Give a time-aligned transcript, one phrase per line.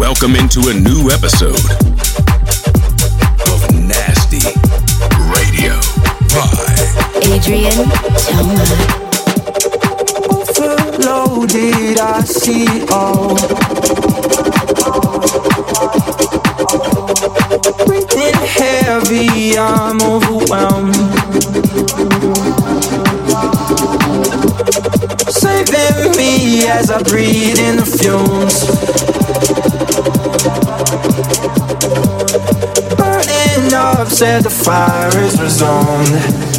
[0.00, 1.60] Welcome into a new episode
[3.50, 4.40] of Nasty
[5.28, 5.76] Radio
[6.32, 6.48] by
[7.28, 7.84] Adrien
[8.16, 8.64] Toma.
[10.32, 13.36] Overloaded, I see all.
[17.84, 20.96] Breathing heavy, I'm overwhelmed.
[25.30, 29.69] Saving me as I breathe in the fumes.
[34.20, 36.49] Said the fire is resumed.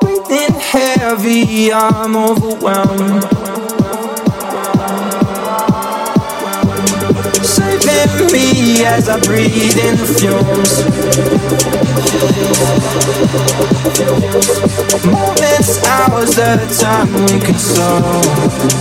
[0.00, 3.43] Breathing heavy, I'm overwhelmed.
[8.32, 10.72] Me as I breathe in the fumes.
[15.06, 18.74] Moments, hours at a time we consume.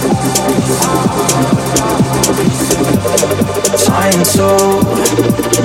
[3.86, 4.50] Trying to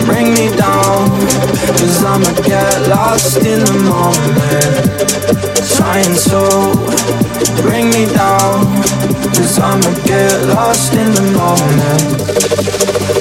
[0.05, 1.09] bring me down
[1.79, 4.75] Cause I'ma get lost in the moment
[5.77, 6.43] Trying to
[7.63, 8.67] bring me down
[9.35, 13.18] Cause I'ma get lost in the moment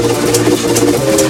[0.00, 1.27] Thank you.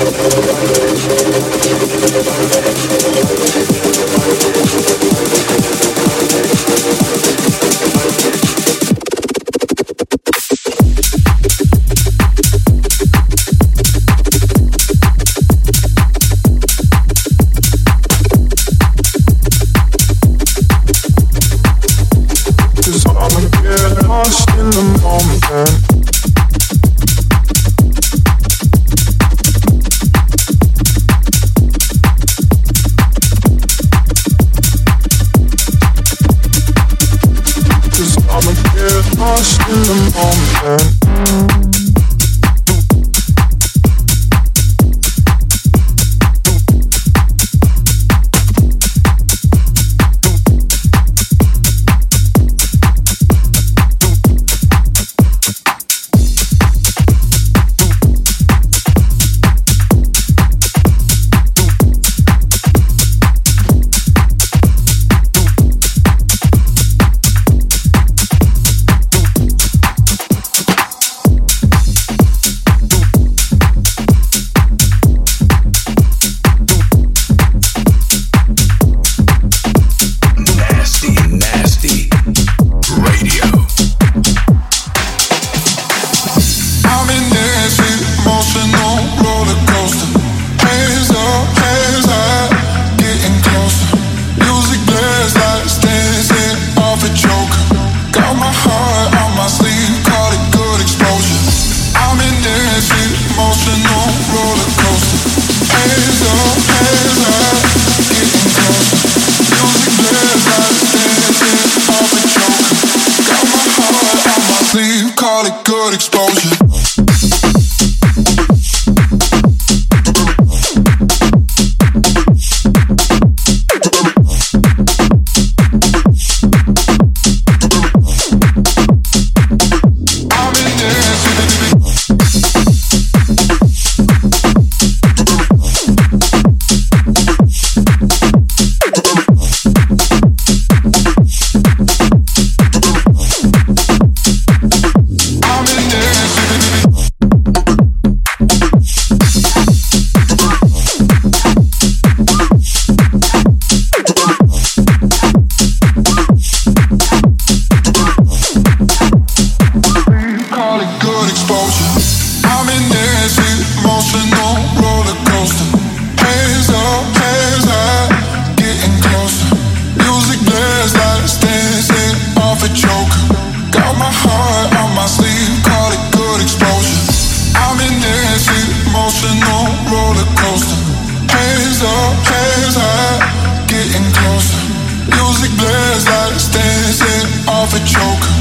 [187.69, 188.32] Off a choker.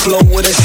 [0.03, 0.62] flow with us.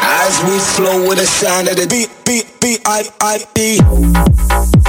[0.00, 3.44] As we flow with the sound of the beat, beat, beat, I, I.
[3.54, 4.87] Beat,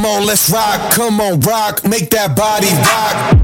[0.00, 0.92] Come on, let's rock.
[0.94, 3.39] Come on, rock, make that body rock.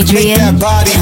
[0.00, 0.99] Adrian.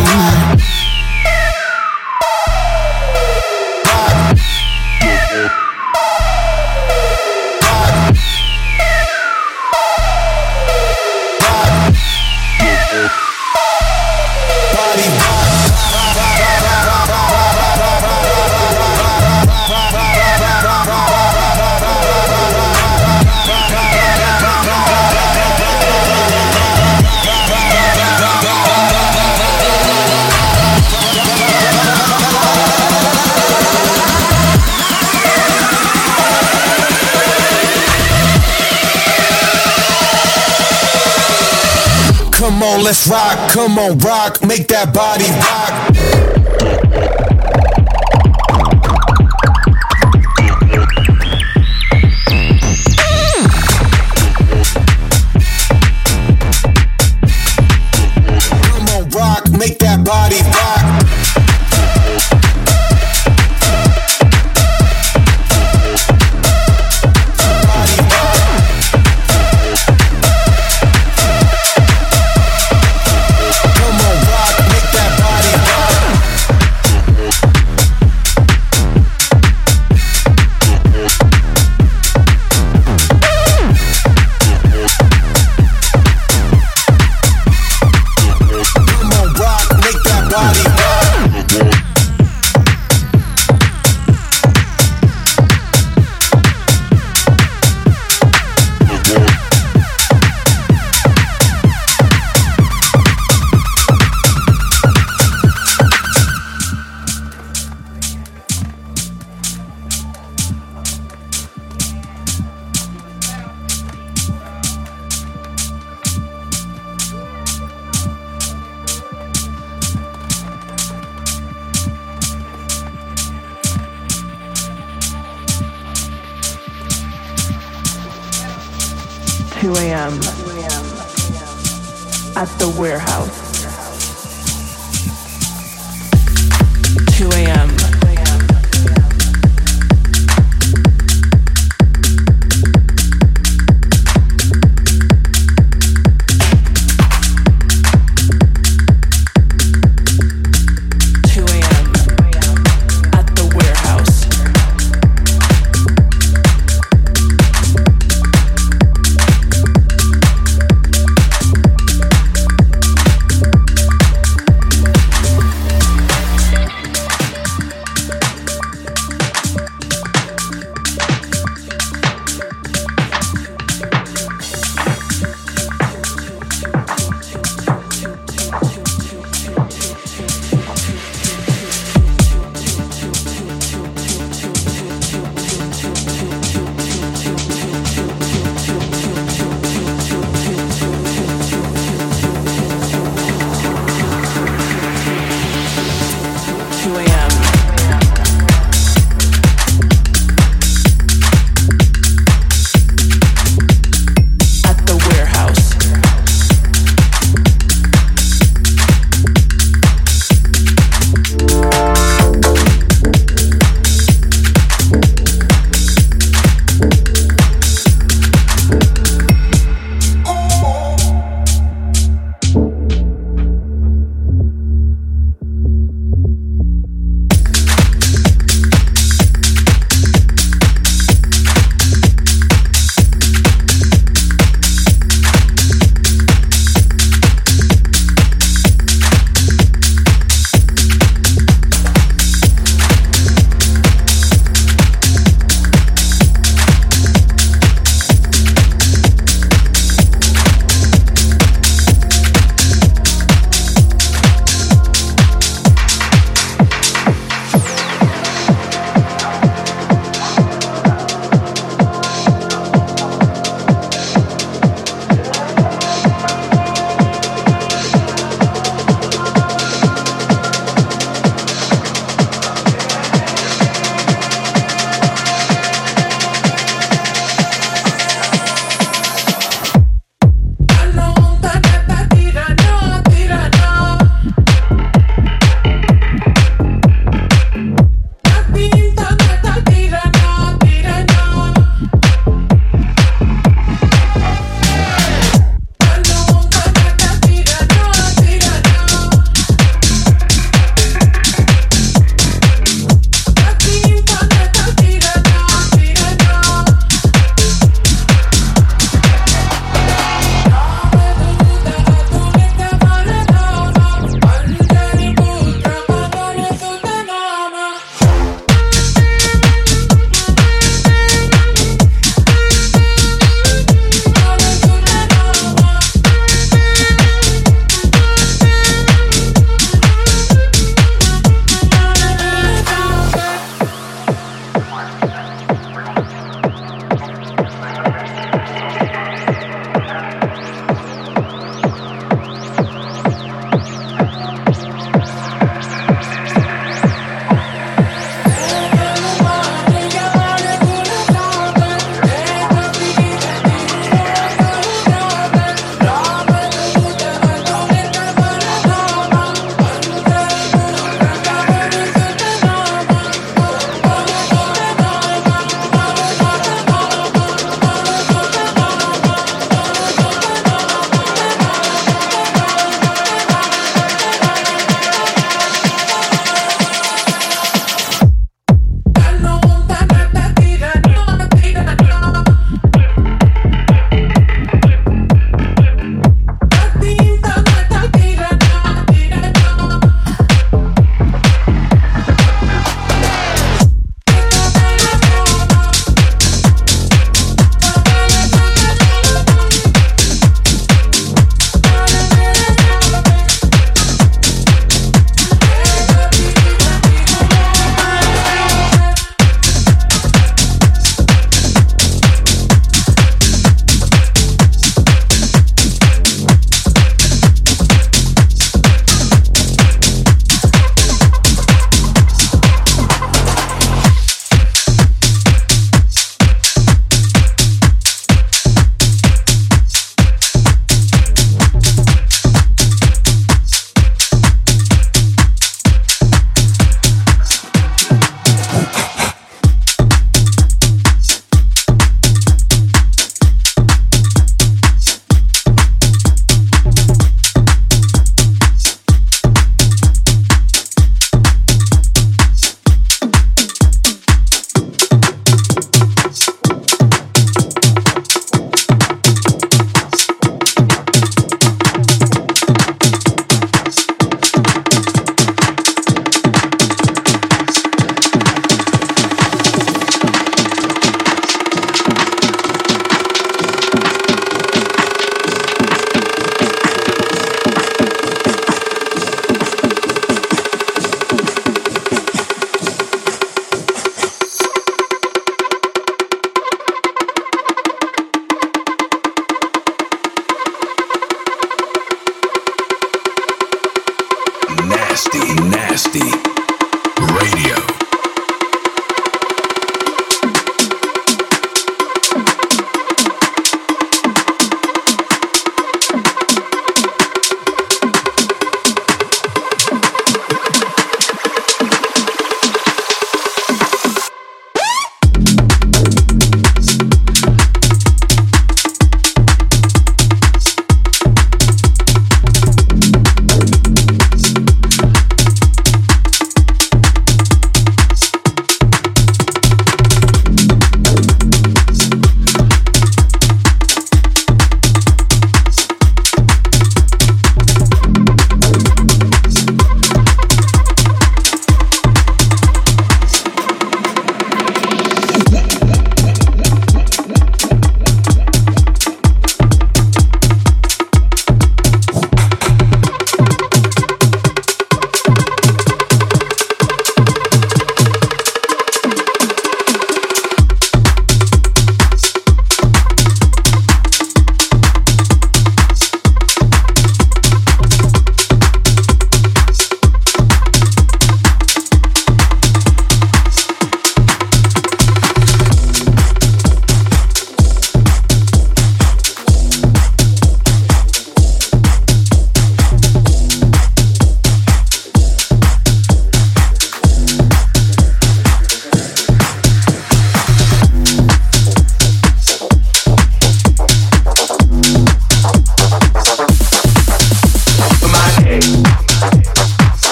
[43.58, 44.40] Come on, rock.
[44.46, 45.57] Make that body rock.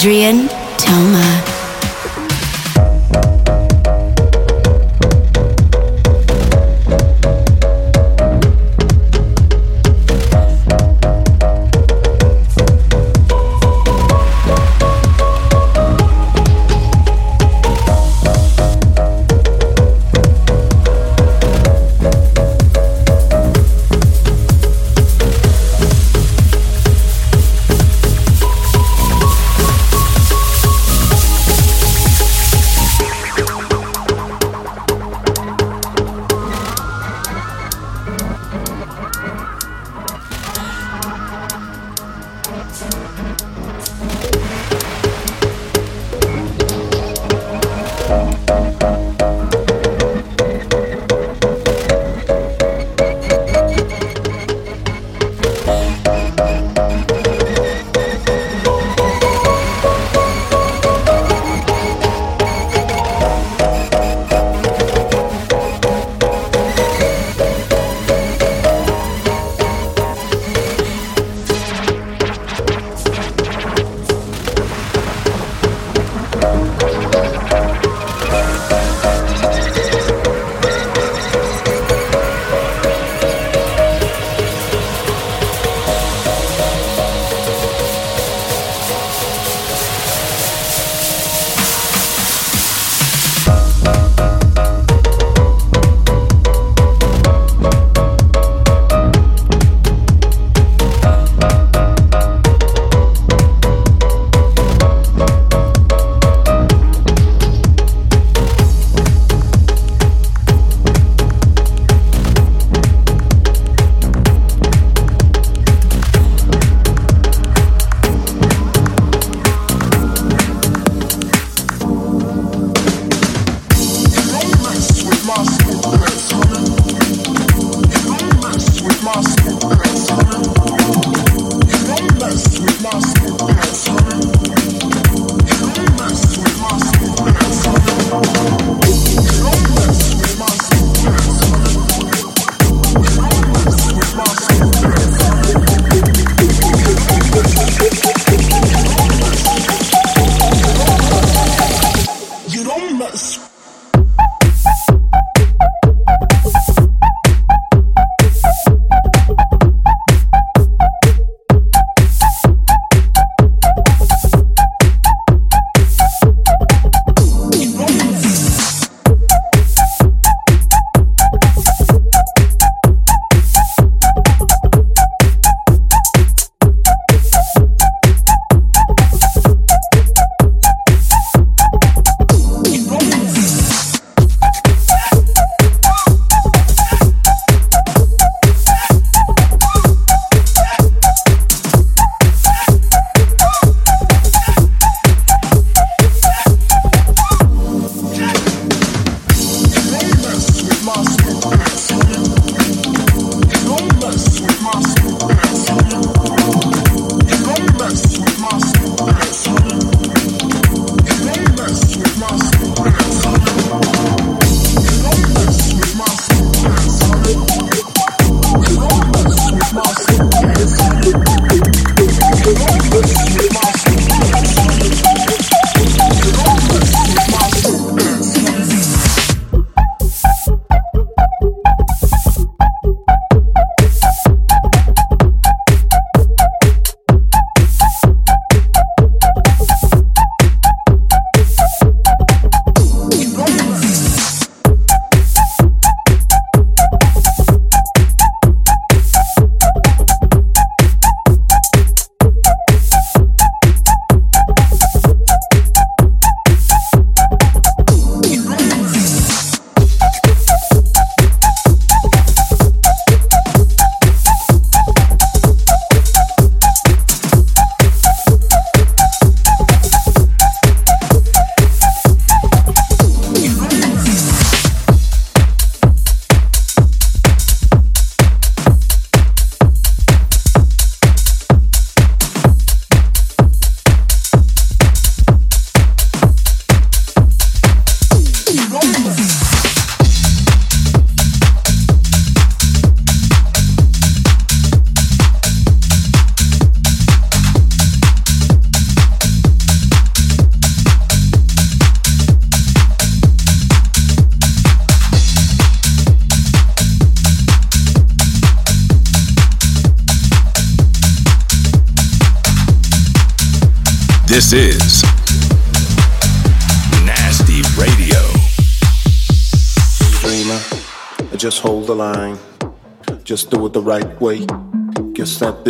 [0.00, 0.39] Adrien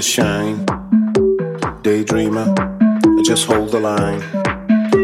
[0.01, 0.65] the shine.
[1.83, 2.49] Daydreamer,
[3.23, 4.23] just hold the line.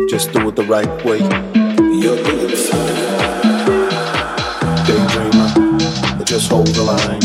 [0.08, 1.18] Just do it the right way.
[2.02, 2.48] You're doing.
[4.86, 7.20] Daydreamer, just hold the line.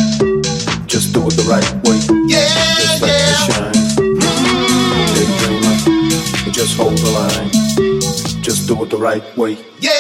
[0.86, 2.00] Just do it the right way.
[2.28, 2.50] Yeah,
[2.82, 3.28] just let yeah.
[3.30, 3.78] the shine.
[5.16, 7.52] Daydreamer, just hold the line.
[8.44, 9.58] Just do it the right way.
[9.80, 9.91] Yeah.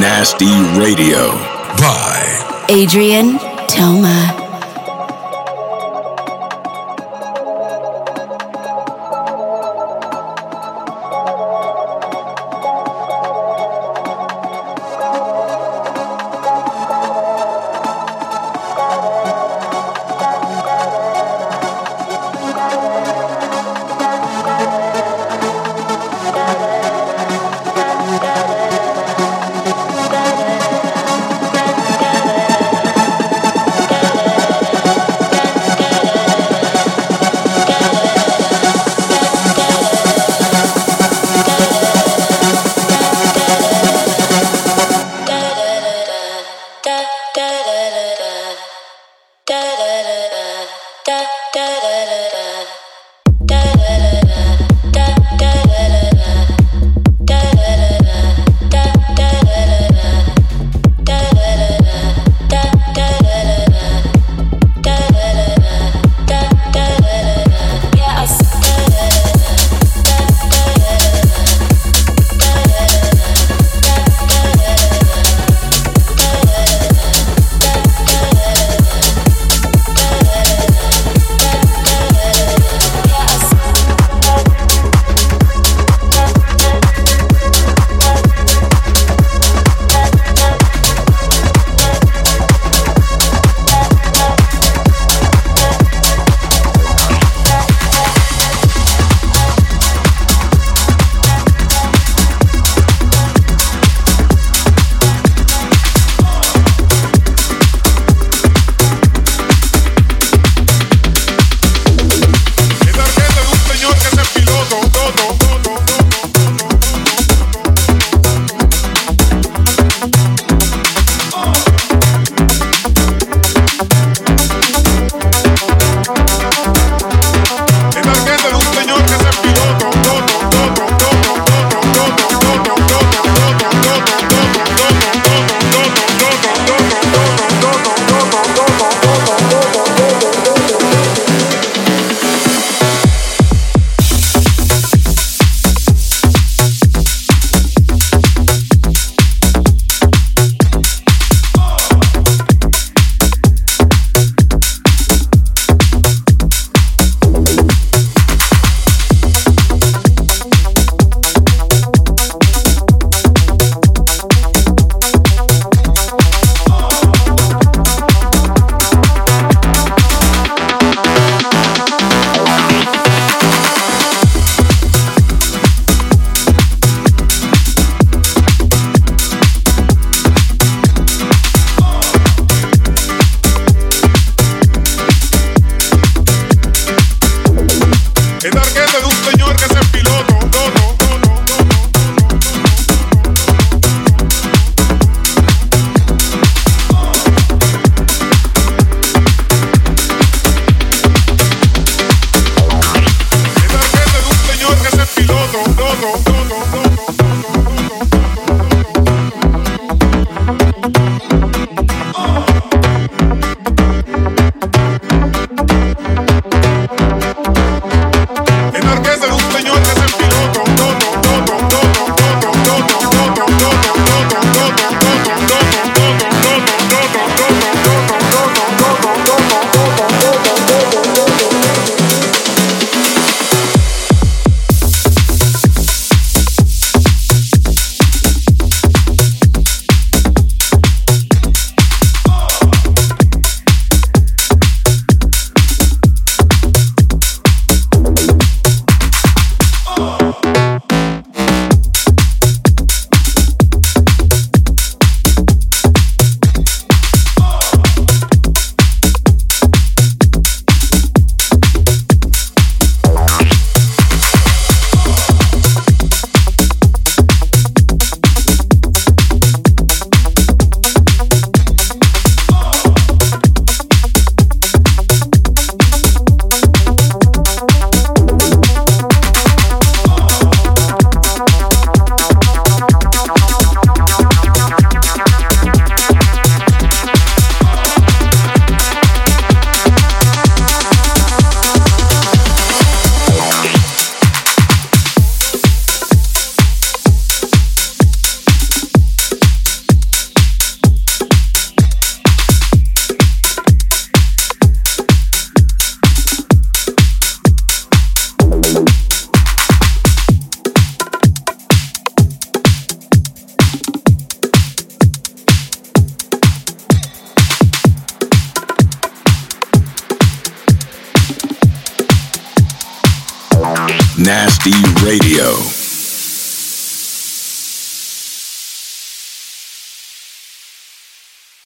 [0.00, 0.46] Nasty
[0.80, 1.28] Radio
[1.76, 3.38] by Adrien
[3.68, 4.39] Toma.